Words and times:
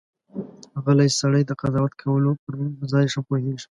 غلی 0.83 1.09
سړی، 1.19 1.41
د 1.45 1.51
قضاوت 1.61 1.93
کولو 2.01 2.31
پر 2.43 2.53
ځای 2.91 3.05
پوهېږي. 3.27 3.59